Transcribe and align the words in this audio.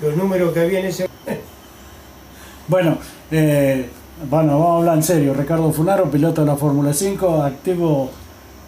los 0.00 0.16
números 0.16 0.52
que 0.52 0.60
había 0.60 0.80
en 0.80 0.86
ese 0.86 1.08
Bueno, 2.68 2.98
eh, 3.30 3.88
bueno, 4.28 4.58
vamos 4.58 4.68
a 4.68 4.76
hablar 4.78 4.96
en 4.96 5.02
serio. 5.02 5.34
Ricardo 5.34 5.72
Funaro, 5.72 6.10
piloto 6.10 6.42
de 6.42 6.46
la 6.46 6.56
Fórmula 6.56 6.92
5, 6.92 7.42
activo 7.42 8.10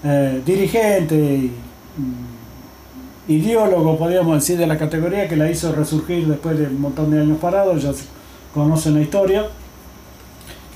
eh, 0.04 0.43
dirigente 0.45 1.14
y 1.16 1.53
mm, 1.96 3.32
ideólogo, 3.32 3.98
podríamos 3.98 4.35
decir, 4.35 4.58
de 4.58 4.66
la 4.66 4.79
categoría 4.79 5.29
que 5.29 5.37
la 5.37 5.51
hizo 5.51 5.72
resurgir 5.72 6.27
después 6.27 6.58
de 6.58 6.66
un 6.66 6.80
montón 6.80 7.11
de 7.11 7.21
años 7.21 7.39
parados, 7.39 7.83
ya 7.83 7.93
conocen 8.55 8.95
la 8.95 9.01
historia. 9.03 9.47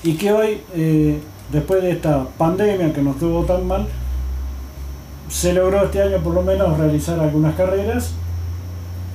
Y 0.03 0.13
que 0.13 0.31
hoy, 0.31 0.61
eh, 0.75 1.19
después 1.51 1.81
de 1.81 1.91
esta 1.91 2.27
pandemia 2.37 2.93
que 2.93 3.01
nos 3.01 3.17
tuvo 3.17 3.43
tan 3.43 3.65
mal, 3.65 3.87
se 5.29 5.53
logró 5.53 5.83
este 5.83 6.01
año 6.01 6.19
por 6.19 6.33
lo 6.33 6.43
menos 6.43 6.77
realizar 6.77 7.19
algunas 7.19 7.55
carreras 7.55 8.13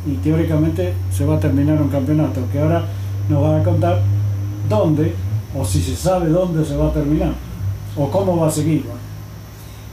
y 0.07 0.15
teóricamente 0.17 0.95
se 1.13 1.25
va 1.25 1.37
a 1.37 1.41
terminar 1.41 1.81
un 1.81 1.89
campeonato 1.89 2.41
que 2.53 2.59
ahora 2.59 2.85
nos 3.29 3.43
va 3.43 3.61
a 3.61 3.63
contar 3.63 4.01
dónde 4.69 5.15
o 5.57 5.65
si 5.65 5.83
se 5.83 5.97
sabe 5.97 6.29
dónde 6.29 6.65
se 6.65 6.77
va 6.77 6.89
a 6.89 6.93
terminar 6.93 7.33
o 7.97 8.11
cómo 8.11 8.37
va 8.37 8.49
a 8.49 8.51
seguir. 8.51 8.85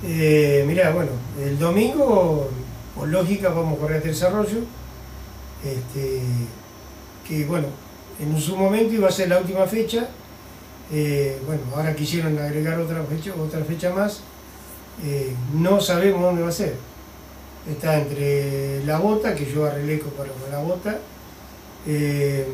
Eh, 0.03 0.63
mirá, 0.67 0.91
bueno, 0.91 1.11
el 1.41 1.57
domingo, 1.57 2.49
por 2.95 3.07
lógica, 3.07 3.49
vamos 3.49 3.77
a 3.77 3.81
correr 3.81 3.97
este 3.97 4.09
desarrollo. 4.09 4.59
Este, 5.63 6.21
que 7.27 7.45
bueno, 7.45 7.67
en 8.19 8.39
su 8.39 8.55
momento 8.55 8.93
iba 8.93 9.07
a 9.07 9.11
ser 9.11 9.29
la 9.29 9.39
última 9.39 9.65
fecha. 9.65 10.07
Eh, 10.91 11.41
bueno, 11.45 11.61
ahora 11.75 11.95
quisieron 11.95 12.37
agregar 12.37 12.79
otra 12.79 13.03
fecha, 13.03 13.33
otra 13.35 13.63
fecha 13.65 13.93
más. 13.93 14.21
Eh, 15.03 15.33
no 15.53 15.81
sabemos 15.81 16.21
dónde 16.21 16.43
va 16.43 16.49
a 16.49 16.53
ser. 16.53 16.75
Está 17.69 17.99
entre 17.99 18.83
la 18.85 18.97
bota, 18.99 19.35
que 19.35 19.45
yo 19.45 19.65
arreglé 19.65 19.99
con 19.99 20.11
para 20.11 20.29
la 20.51 20.59
bota. 20.59 20.97
eh, 21.85 22.47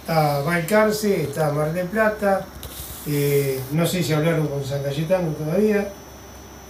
está 0.00 0.40
Valcarce, 0.42 1.22
está 1.22 1.50
Mar 1.52 1.72
del 1.72 1.86
Plata. 1.86 2.46
eh, 3.06 3.58
no 3.72 3.86
sé 3.86 4.02
si 4.02 4.12
hablaron 4.12 4.46
con 4.48 4.62
San 4.64 4.82
Cayetano 4.82 5.28
todavía. 5.32 5.88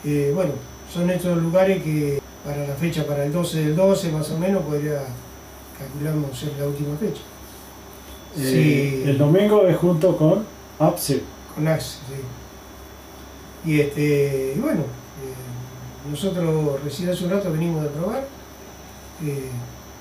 Eh, 0.04 0.30
bueno, 0.34 0.52
son 0.92 1.10
estos 1.10 1.36
lugares 1.38 1.82
que 1.82 2.20
para 2.44 2.66
la 2.66 2.74
fecha, 2.74 3.04
para 3.06 3.24
el 3.24 3.32
12 3.32 3.64
del 3.64 3.76
12 3.76 4.12
más 4.12 4.30
o 4.30 4.38
menos, 4.38 4.62
podría 4.62 5.02
calculamos 5.78 6.38
ser 6.38 6.52
la 6.58 6.66
última 6.66 6.96
fecha. 6.96 7.22
El 8.36 9.18
domingo 9.18 9.66
es 9.66 9.76
junto 9.76 10.16
con 10.16 10.44
APSE. 10.78 11.22
Con 11.54 11.66
Axe, 11.66 11.98
sí. 12.08 13.70
Y, 13.70 13.80
este, 13.80 14.54
y 14.56 14.60
bueno, 14.60 14.84
nosotros 16.08 16.82
recién 16.82 17.10
hace 17.10 17.24
un 17.24 17.30
rato 17.30 17.52
venimos 17.52 17.82
de 17.82 17.88
probar, 17.90 18.24
eh, 19.24 19.48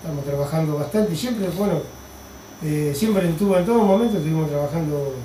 estamos 0.01 0.23
trabajando 0.23 0.75
bastante, 0.75 1.15
siempre, 1.15 1.49
bueno, 1.57 1.81
eh, 2.63 2.93
siempre 2.95 3.29
estuvo 3.29 3.57
en 3.57 3.65
todo 3.65 3.83
momento, 3.83 4.17
estuvimos 4.17 4.49
trabajando 4.49 5.15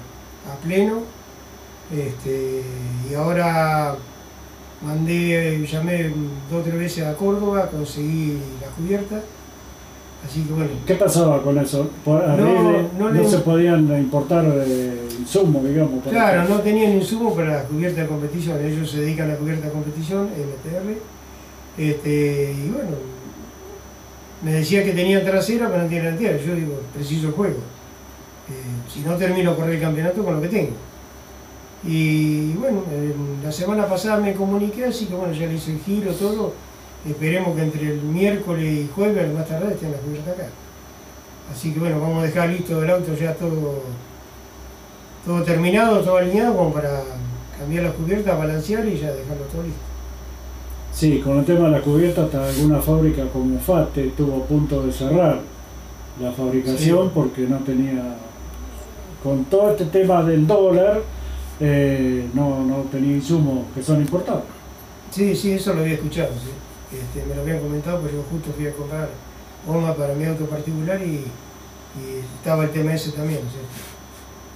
a 0.50 0.64
pleno, 0.64 1.00
este, 1.92 2.62
y 3.11 3.14
ahora 3.14 3.97
mandé, 4.84 5.64
llamé 5.67 6.12
dos 6.50 6.61
o 6.61 6.62
tres 6.62 6.78
veces 6.78 7.06
a 7.06 7.14
Córdoba, 7.14 7.69
conseguí 7.70 8.39
la 8.61 8.69
cubierta, 8.69 9.20
así 10.25 10.42
que 10.42 10.53
bueno, 10.53 10.70
¿Qué 10.86 10.94
pasaba 10.94 11.42
con 11.42 11.58
eso? 11.58 11.91
Por 12.05 12.27
no 12.27 12.89
no, 12.98 13.11
le- 13.11 13.28
se 13.28 13.39
podían 13.39 13.86
importar 13.98 14.44
eh, 14.47 15.08
insumos, 15.19 15.64
digamos. 15.64 16.03
Claro, 16.05 16.48
no 16.48 16.61
tenían 16.61 16.92
insumo 16.92 17.34
para 17.34 17.48
la 17.58 17.62
cubierta 17.64 18.03
de 18.03 18.06
competición, 18.08 18.64
ellos 18.64 18.91
se 18.91 19.00
dedican 19.00 19.28
a 19.30 19.33
la 19.34 19.39
cubierta 19.39 19.67
de 19.67 19.72
competición, 19.72 20.28
MTR, 20.28 20.97
este, 21.77 22.52
y 22.56 22.70
bueno, 22.70 22.91
me 24.42 24.52
decía 24.52 24.84
que 24.84 24.92
tenían 24.92 25.25
trasera, 25.25 25.69
pero 25.69 25.83
no 25.83 25.89
tienen 25.89 26.17
delantera, 26.17 26.45
yo 26.45 26.55
digo, 26.55 26.80
preciso 26.95 27.33
juego, 27.33 27.58
Eh, 28.48 28.52
si 28.92 29.00
no 29.00 29.14
termino 29.17 29.52
a 29.52 29.56
correr 29.56 29.77
el 29.77 29.80
campeonato 29.80 30.22
con 30.22 30.34
lo 30.36 30.42
que 30.42 30.48
tengo. 30.48 30.72
Y 31.86 32.52
bueno, 32.55 32.83
en 32.92 33.41
la 33.45 33.50
semana 33.52 33.86
pasada 33.86 34.19
me 34.19 34.34
comuniqué, 34.34 34.84
así 34.86 35.07
que 35.07 35.14
bueno, 35.14 35.33
ya 35.34 35.46
le 35.46 35.55
hice 35.55 35.73
el 35.73 35.80
giro, 35.80 36.13
todo, 36.13 36.52
esperemos 37.06 37.54
que 37.56 37.62
entre 37.62 37.90
el 37.92 38.02
miércoles 38.02 38.64
y 38.64 38.90
jueves, 38.94 39.32
más 39.34 39.46
tarde, 39.46 39.74
estén 39.74 39.92
las 39.92 40.00
cubiertas 40.00 40.34
acá. 40.34 40.46
Así 41.52 41.72
que 41.72 41.80
bueno, 41.80 42.00
vamos 42.00 42.22
a 42.22 42.26
dejar 42.26 42.48
listo 42.48 42.82
el 42.82 42.90
auto 42.90 43.14
ya 43.14 43.34
todo 43.34 43.82
todo 45.24 45.42
terminado, 45.42 46.00
todo 46.00 46.18
alineado 46.18 46.54
como 46.56 46.72
para 46.72 47.02
cambiar 47.58 47.84
las 47.84 47.94
cubiertas, 47.94 48.38
balancear 48.38 48.86
y 48.86 48.98
ya 48.98 49.12
dejarlo 49.12 49.44
todo 49.50 49.62
listo. 49.62 49.78
Sí, 50.92 51.20
con 51.24 51.38
el 51.38 51.44
tema 51.44 51.66
de 51.66 51.70
la 51.72 51.80
cubierta, 51.80 52.24
hasta 52.24 52.46
alguna 52.46 52.80
fábrica 52.80 53.24
como 53.32 53.58
FATE 53.58 54.12
tuvo 54.16 54.42
a 54.42 54.46
punto 54.46 54.82
de 54.86 54.92
cerrar 54.92 55.40
la 56.20 56.30
fabricación 56.32 57.06
Sí. 57.06 57.10
porque 57.14 57.42
no 57.42 57.58
tenía. 57.58 58.16
Con 59.22 59.44
todo 59.46 59.70
este 59.70 59.86
tema 59.86 60.22
del 60.22 60.46
dólar, 60.46 61.00
eh, 61.58 62.28
no, 62.34 62.62
no 62.64 62.76
tenía 62.92 63.16
insumos 63.16 63.64
que 63.74 63.82
son 63.82 64.00
importados. 64.02 64.42
Sí, 65.10 65.34
sí, 65.34 65.52
eso 65.52 65.72
lo 65.74 65.80
había 65.80 65.94
escuchado, 65.94 66.28
sí. 66.34 66.50
Este, 66.92 67.27
me 67.27 67.34
lo 67.34 67.42
habían 67.42 67.61
comentado, 67.61 68.00
pero 68.02 68.14
yo 68.14 68.24
justo 68.30 68.52
fui 68.55 68.67
a 68.67 68.72
comprar 68.72 69.08
goma 69.67 69.95
para 69.95 70.14
mi 70.14 70.24
auto 70.27 70.46
particular 70.46 71.00
y, 71.02 71.24
estaba 72.39 72.64
el 72.64 72.70
tema 72.70 72.92
ese 72.92 73.12
también. 73.12 73.40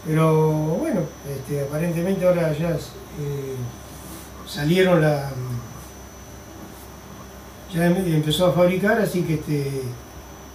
Pero 0.05 0.51
bueno, 0.53 1.03
este, 1.29 1.63
aparentemente 1.63 2.27
ahora 2.27 2.53
ya 2.53 2.71
eh, 2.71 3.55
salieron 4.45 5.01
la... 5.01 5.31
ya 7.73 7.87
em- 7.87 8.15
empezó 8.15 8.47
a 8.47 8.53
fabricar, 8.53 9.01
así 9.01 9.23
que 9.23 9.35
este, 9.35 9.83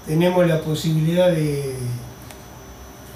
tenemos 0.05 0.45
la 0.45 0.59
posibilidad 0.59 1.29
de, 1.31 1.75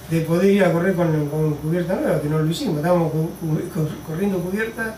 de 0.10 0.22
poder 0.22 0.50
ir 0.50 0.64
a 0.64 0.72
correr 0.72 0.96
con, 0.96 1.56
cubierta 1.56 1.96
nueva, 1.96 2.22
que 2.22 2.30
no 2.30 2.40
lo 2.40 2.50
hicimos, 2.50 2.78
estábamos 2.78 3.12
corriendo 4.08 4.40
cubierta 4.40 4.98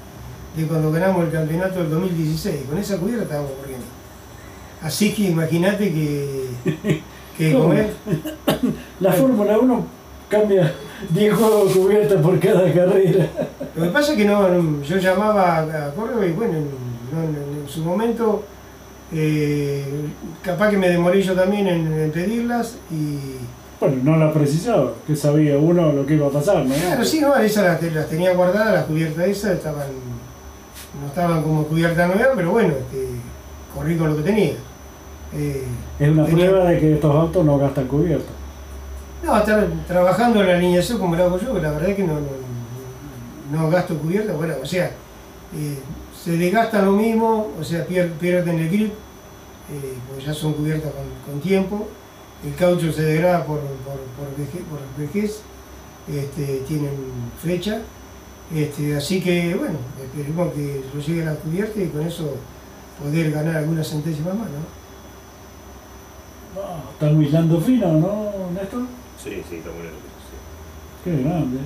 de 0.55 0.65
cuando 0.65 0.91
ganamos 0.91 1.25
el 1.25 1.31
campeonato 1.31 1.79
del 1.79 1.89
2016, 1.91 2.55
con 2.69 2.77
esa 2.77 2.97
cubierta 2.97 3.23
estábamos 3.23 3.51
corriendo. 3.53 3.85
Así 4.81 5.13
que 5.13 5.23
imagínate 5.23 5.91
que, 5.91 6.49
que 7.37 7.51
es- 7.51 7.55
La 8.99 9.13
Fórmula 9.13 9.57
1 9.59 9.85
cambia 10.29 10.73
10 11.09 11.33
juegos 11.33 11.73
cubiertos 11.73 12.21
por 12.21 12.39
cada 12.39 12.71
carrera. 12.73 13.27
Lo 13.75 13.83
que 13.83 13.89
pasa 13.89 14.11
es 14.11 14.17
que 14.17 14.25
no, 14.25 14.81
yo 14.83 14.97
llamaba 14.97 15.59
a, 15.59 15.91
Córdoba 15.93 16.25
y 16.25 16.31
bueno, 16.31 16.53
no- 16.53 17.21
no- 17.21 17.61
en 17.61 17.67
su 17.69 17.81
momento 17.83 18.43
eh, 19.13 19.83
capaz 20.41 20.69
que 20.69 20.77
me 20.77 20.89
demoré 20.89 21.21
yo 21.21 21.33
también 21.33 21.67
en, 21.67 21.91
en 21.93 22.11
pedirlas 22.11 22.75
y 22.91 23.17
Bueno, 23.79 23.97
no 24.03 24.17
la 24.17 24.31
precisaba, 24.33 24.93
que 25.07 25.15
sabía 25.15 25.57
uno 25.57 25.91
lo 25.93 26.05
que 26.05 26.13
iba 26.15 26.27
a 26.27 26.31
pasar, 26.31 26.65
¿no? 26.65 26.73
claro, 26.75 27.03
sí, 27.05 27.19
no, 27.21 27.35
esas 27.37 27.81
las, 27.81 27.93
las 27.93 28.07
tenía 28.07 28.33
guardadas, 28.33 28.73
las 28.73 28.85
cubiertas 28.85 29.27
esas 29.27 29.53
estaban, 29.53 29.87
no 30.99 31.07
estaban 31.07 31.43
como 31.43 31.63
cubierta 31.65 32.07
nueva, 32.07 32.33
pero 32.35 32.51
bueno, 32.51 32.73
este, 32.73 33.07
corrí 33.75 33.97
con 33.97 34.09
lo 34.09 34.17
que 34.17 34.23
tenía. 34.23 34.53
Eh, 35.33 35.63
Es 35.99 36.09
una 36.09 36.25
tenía- 36.25 36.47
prueba 36.49 36.65
de 36.69 36.79
que 36.79 36.93
estos 36.93 37.15
autos 37.15 37.45
no 37.45 37.57
gastan 37.57 37.87
cubierta. 37.87 38.29
No, 39.23 39.37
estar 39.37 39.67
trabajando 39.87 40.41
en 40.41 40.47
la 40.47 40.55
alineación 40.55 40.97
como 40.97 41.15
lo 41.15 41.23
hago 41.25 41.39
yo, 41.39 41.53
que 41.53 41.61
la 41.61 41.71
verdad 41.71 41.89
es 41.89 41.95
que 41.97 42.03
no, 42.03 42.13
no, 42.15 42.27
no 43.59 43.69
gasto 43.69 43.97
cubierta, 43.97 44.33
bueno, 44.33 44.53
o 44.61 44.65
sea, 44.65 44.85
eh, 45.55 45.79
se 46.23 46.37
desgastan 46.37 46.85
lo 46.85 46.93
mismo, 46.93 47.51
o 47.59 47.63
sea, 47.63 47.85
pier- 47.85 48.11
pierden 48.13 48.59
el 48.59 48.69
grip, 48.69 48.93
eh, 49.71 49.93
porque 50.07 50.23
ya 50.25 50.33
son 50.33 50.53
cubiertas 50.53 50.91
con, 50.91 51.33
con 51.33 51.41
tiempo, 51.41 51.87
el 52.45 52.55
caucho 52.55 52.91
se 52.91 53.01
degrada 53.03 53.43
por, 53.45 53.59
por, 53.59 53.97
por, 54.17 54.35
veje- 54.37 54.63
por 54.69 54.79
vejez, 54.97 55.41
este, 56.07 56.63
tienen 56.67 56.91
fecha, 57.43 57.79
este, 58.53 58.95
así 58.97 59.21
que 59.21 59.55
bueno, 59.55 59.75
esperemos 60.03 60.53
que 60.53 60.81
lo 60.93 61.01
lleguen 61.01 61.27
a 61.27 61.35
cubierta 61.35 61.79
y 61.81 61.87
con 61.87 62.01
eso 62.05 62.35
poder 63.01 63.31
ganar 63.31 63.57
algunas 63.57 63.87
centésimas 63.87 64.35
más, 64.35 64.47
¿no? 64.49 64.79
Ah, 66.61 66.79
Están 66.93 67.21
hilando 67.21 67.61
fino, 67.61 67.87
¿no, 67.93 68.31
Néstor? 68.53 68.81
Sí, 69.23 69.41
sí, 69.49 69.55
está 69.57 69.69
muy 69.71 69.81
bien. 69.83 69.93
sí. 70.25 71.03
Qué 71.03 71.23
grande. 71.23 71.59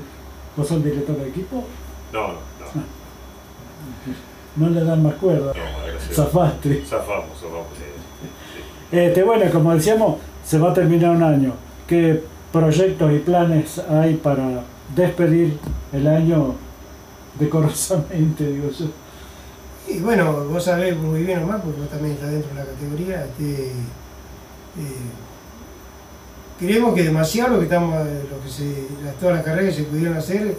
¿Vos 0.57 0.67
sos 0.67 0.83
director 0.83 1.15
de 1.17 1.29
equipo? 1.29 1.63
No, 2.11 2.27
no, 2.27 2.33
no. 2.33 2.83
No 4.55 4.69
le 4.69 4.83
dan 4.83 5.01
más 5.01 5.15
cuerda. 5.15 5.47
No, 5.47 5.87
gracias. 5.91 6.15
Zafaste. 6.15 6.85
Zafamos, 6.85 7.39
zafamos. 7.41 7.65
sí. 7.75 8.95
Este, 8.95 9.23
bueno, 9.23 9.49
como 9.51 9.73
decíamos, 9.73 10.17
se 10.45 10.59
va 10.59 10.69
a 10.69 10.73
terminar 10.75 11.15
un 11.15 11.23
año. 11.23 11.53
¿Qué 11.87 12.21
proyectos 12.51 13.11
y 13.11 13.17
planes 13.17 13.79
hay 13.79 14.13
para 14.13 14.61
despedir 14.95 15.57
el 15.91 16.07
año 16.07 16.53
decorosamente, 17.39 18.47
digo 18.47 18.69
yo? 18.69 18.85
Y 19.87 19.99
bueno, 19.99 20.45
vos 20.45 20.63
sabés 20.63 20.95
muy 20.97 21.23
bien 21.23 21.41
nomás, 21.41 21.61
porque 21.61 21.81
vos 21.81 21.89
también 21.89 22.13
estás 22.13 22.31
dentro 22.31 22.49
de 22.49 22.55
la 22.55 22.65
categoría. 22.65 23.25
este, 23.25 23.71
eh, 24.75 25.11
creemos 26.59 26.93
que 26.95 27.03
demasiado 27.03 27.53
lo 27.53 27.59
que 27.59 27.65
estamos, 27.65 27.93
lo 27.95 28.43
que 28.43 28.49
se, 28.49 28.87
todas 29.19 29.35
las 29.35 29.45
carreras 29.45 29.75
se 29.75 29.83
pudieron 29.83 30.17
hacer, 30.17 30.57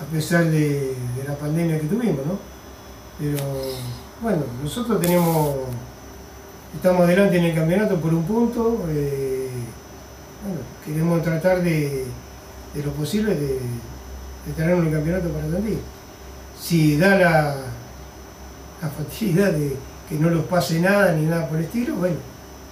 a 0.00 0.04
pesar 0.12 0.44
de, 0.44 0.94
de 1.16 1.24
la 1.26 1.34
pandemia 1.36 1.80
que 1.80 1.86
tuvimos, 1.86 2.26
¿no? 2.26 2.38
Pero 3.18 3.38
bueno, 4.20 4.42
nosotros 4.62 5.00
tenemos, 5.00 5.56
estamos 6.74 7.02
adelante 7.02 7.38
en 7.38 7.44
el 7.44 7.54
campeonato 7.54 7.96
por 7.96 8.12
un 8.12 8.24
punto, 8.24 8.84
eh, 8.90 9.48
queremos 10.84 11.22
tratar 11.22 11.62
de, 11.62 12.04
de 12.74 12.82
lo 12.82 12.90
posible 12.92 13.34
de, 13.34 13.58
de 14.46 14.52
tener 14.52 14.74
un 14.74 14.90
campeonato 14.90 15.28
para 15.28 15.46
Tandil. 15.46 15.78
Si 16.60 16.96
da 16.96 17.16
la, 17.16 17.56
la 18.82 18.88
facilidad 18.88 19.52
de 19.52 19.76
que 20.08 20.14
no 20.16 20.30
los 20.30 20.44
pase 20.44 20.80
nada 20.80 21.12
ni 21.12 21.26
nada 21.26 21.48
por 21.48 21.58
el 21.58 21.64
estilo, 21.64 21.96
bueno, 21.96 22.16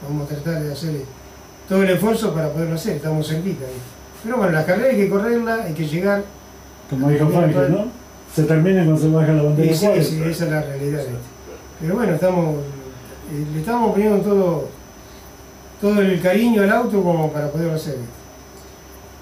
vamos 0.06 0.30
a 0.30 0.34
tratar 0.34 0.62
de 0.62 0.72
hacer 0.72 0.92
todo 1.68 1.82
el 1.82 1.90
esfuerzo 1.90 2.34
para 2.34 2.48
poderlo 2.50 2.74
hacer, 2.74 2.96
estamos 2.96 3.28
cerquita. 3.28 3.64
ahí. 3.64 3.80
Pero 4.22 4.36
bueno, 4.36 4.52
la 4.52 4.66
carrera 4.66 4.90
hay 4.90 4.96
que 4.96 5.08
correrla, 5.08 5.64
hay 5.64 5.72
que 5.72 5.86
llegar. 5.86 6.22
Como 6.88 7.08
dijo 7.08 7.28
Frankie, 7.28 7.72
¿no? 7.72 7.86
Se 8.34 8.44
termina 8.44 8.84
cuando 8.84 9.00
se 9.00 9.08
baja 9.08 9.32
la 9.32 9.42
bandera. 9.42 9.74
Sí, 9.74 9.84
igual. 9.86 10.04
sí, 10.04 10.22
esa 10.24 10.44
es 10.44 10.50
la 10.50 10.62
realidad. 10.62 11.02
Pero 11.80 11.94
bueno, 11.94 12.14
estamos, 12.14 12.56
eh, 12.56 13.46
le 13.54 13.60
estamos 13.60 13.92
poniendo 13.92 14.18
todo, 14.18 14.68
todo 15.80 16.00
el 16.00 16.20
cariño 16.20 16.62
al 16.62 16.70
auto 16.70 17.02
como 17.02 17.32
para 17.32 17.48
poderlo 17.50 17.74
hacer. 17.74 17.96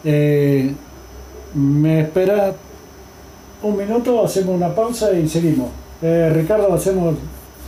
Eh, 0.05 0.75
¿Me 1.55 2.00
espera 2.03 2.53
un 3.62 3.77
minuto? 3.77 4.25
Hacemos 4.25 4.55
una 4.55 4.75
pausa 4.75 5.12
y 5.12 5.29
seguimos. 5.29 5.69
Eh, 6.03 6.31
Ricardo, 6.35 6.73
hacemos 6.73 7.15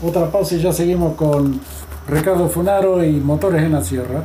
otra 0.04 0.30
pausa 0.30 0.54
y 0.54 0.60
ya 0.60 0.72
seguimos 0.72 1.14
con 1.16 1.60
Ricardo 2.08 2.48
Funaro 2.48 3.02
y 3.02 3.12
Motores 3.12 3.62
en 3.62 3.72
la 3.72 3.82
Sierra. 3.82 4.24